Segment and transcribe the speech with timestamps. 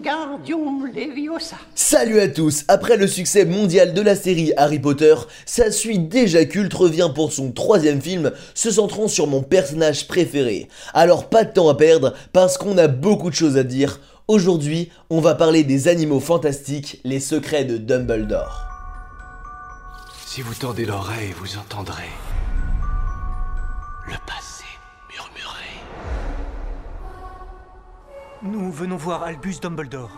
[0.00, 1.56] Wingardium Leviosa.
[1.74, 5.14] Salut à tous Après le succès mondial de la série Harry Potter,
[5.44, 10.68] sa suite déjà culte revient pour son troisième film, se centrant sur mon personnage préféré.
[10.94, 14.00] Alors pas de temps à perdre, parce qu'on a beaucoup de choses à dire.
[14.26, 18.64] Aujourd'hui, on va parler des animaux fantastiques, les secrets de Dumbledore.
[20.26, 22.08] Si vous tendez l'oreille, vous entendrez
[28.80, 30.10] venons voir Albus Dumbledore.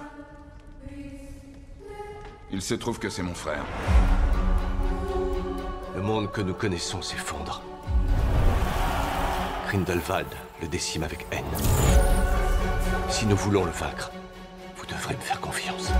[2.53, 3.65] Il se trouve que c'est mon frère.
[5.97, 7.61] Le monde que nous connaissons s'effondre.
[9.67, 10.29] Grindelwald
[10.61, 11.45] le décime avec haine.
[13.09, 14.13] Si nous voulons le vaincre,
[14.77, 15.91] vous devrez me faire confiance.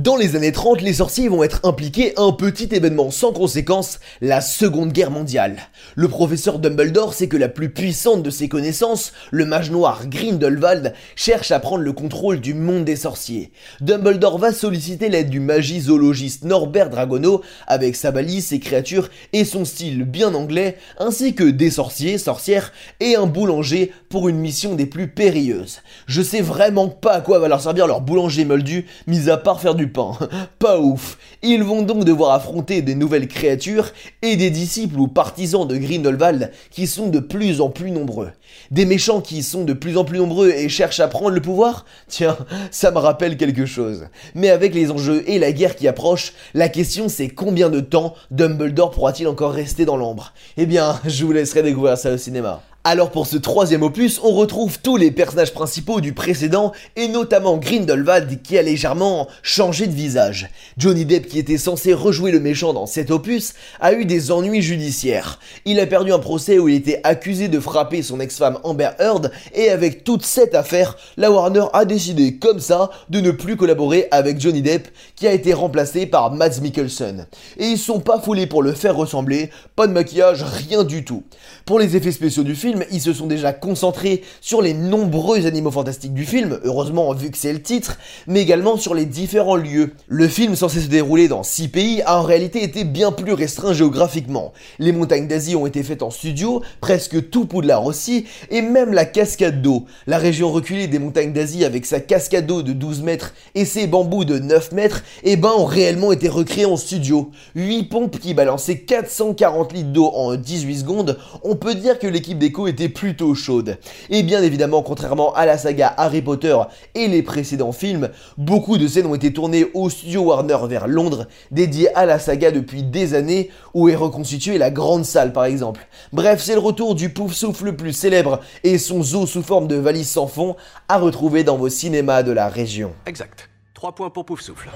[0.00, 4.00] Dans les années 30, les sorciers vont être impliqués à un petit événement sans conséquence,
[4.22, 5.58] la Seconde Guerre mondiale.
[5.94, 10.94] Le professeur Dumbledore sait que la plus puissante de ses connaissances, le mage noir Grindelwald,
[11.16, 13.52] cherche à prendre le contrôle du monde des sorciers.
[13.82, 19.66] Dumbledore va solliciter l'aide du magizoologiste Norbert Dragono avec sa balise, ses créatures et son
[19.66, 24.86] style bien anglais, ainsi que des sorciers, sorcières et un boulanger pour une mission des
[24.86, 25.80] plus périlleuses.
[26.06, 29.60] Je sais vraiment pas à quoi va leur servir leur boulanger moldu, mis à part
[29.60, 29.89] faire du
[30.58, 31.18] Pas ouf.
[31.42, 33.90] Ils vont donc devoir affronter des nouvelles créatures
[34.22, 38.30] et des disciples ou partisans de Grindelwald qui sont de plus en plus nombreux.
[38.70, 41.84] Des méchants qui sont de plus en plus nombreux et cherchent à prendre le pouvoir?
[42.08, 42.36] Tiens,
[42.70, 44.06] ça me rappelle quelque chose.
[44.34, 48.14] Mais avec les enjeux et la guerre qui approche, la question c'est combien de temps
[48.30, 50.32] Dumbledore pourra-t-il encore rester dans l'ombre?
[50.56, 52.62] Eh bien, je vous laisserai découvrir ça au cinéma.
[52.82, 57.58] Alors pour ce troisième opus, on retrouve tous les personnages principaux du précédent et notamment
[57.58, 60.48] Grindelwald qui a légèrement changé de visage.
[60.78, 64.62] Johnny Depp qui était censé rejouer le méchant dans cet opus a eu des ennuis
[64.62, 65.40] judiciaires.
[65.66, 69.30] Il a perdu un procès où il était accusé de frapper son ex-femme Amber Heard
[69.54, 74.08] et avec toute cette affaire, la Warner a décidé comme ça de ne plus collaborer
[74.10, 77.26] avec Johnny Depp qui a été remplacé par Mads Mikkelsen.
[77.58, 81.24] Et ils sont pas foulés pour le faire ressembler, pas de maquillage, rien du tout.
[81.66, 85.70] Pour les effets spéciaux du film, ils se sont déjà concentrés sur les nombreux animaux
[85.70, 89.94] fantastiques du film, heureusement vu que c'est le titre, mais également sur les différents lieux.
[90.08, 93.72] Le film censé se dérouler dans 6 pays a en réalité été bien plus restreint
[93.72, 94.52] géographiquement.
[94.78, 99.04] Les montagnes d'Asie ont été faites en studio, presque tout Poudlard aussi, et même la
[99.04, 99.86] cascade d'eau.
[100.06, 103.86] La région reculée des montagnes d'Asie avec sa cascade d'eau de 12 mètres et ses
[103.86, 107.30] bambous de 9 mètres, eh ben ont réellement été recréés en studio.
[107.54, 112.38] 8 pompes qui balançaient 440 litres d'eau en 18 secondes, on peut dire que l'équipe
[112.66, 113.78] était plutôt chaude.
[114.08, 116.56] Et bien évidemment, contrairement à la saga Harry Potter
[116.94, 121.26] et les précédents films, beaucoup de scènes ont été tournées au studio Warner vers Londres,
[121.50, 125.86] dédié à la saga depuis des années, où est reconstituée la grande salle par exemple.
[126.12, 129.68] Bref, c'est le retour du pouf souffle le plus célèbre et son zoo sous forme
[129.68, 130.56] de valise sans fond
[130.88, 132.92] à retrouver dans vos cinémas de la région.
[133.06, 133.48] Exact.
[133.74, 134.68] 3 points pour Pouf Souffle.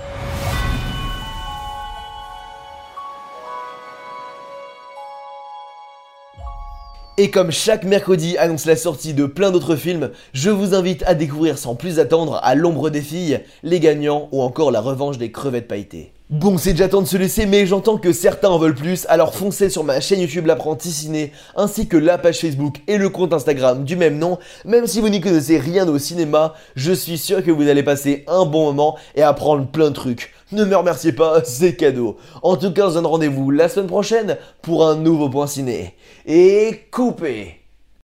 [7.16, 11.14] Et comme chaque mercredi annonce la sortie de plein d'autres films, je vous invite à
[11.14, 15.30] découvrir sans plus attendre À l'ombre des filles, Les gagnants ou encore La revanche des
[15.30, 16.13] crevettes pailletées.
[16.30, 19.34] Bon, c'est déjà temps de se laisser, mais j'entends que certains en veulent plus, alors
[19.34, 23.34] foncez sur ma chaîne YouTube L'apprenti ciné, ainsi que la page Facebook et le compte
[23.34, 24.38] Instagram du même nom.
[24.64, 28.24] Même si vous n'y connaissez rien au cinéma, je suis sûr que vous allez passer
[28.26, 30.32] un bon moment et apprendre plein de trucs.
[30.50, 32.16] Ne me remerciez pas, c'est cadeau.
[32.42, 35.94] En tout cas, on se donne rendez-vous la semaine prochaine pour un nouveau point ciné.
[36.24, 37.63] Et coupez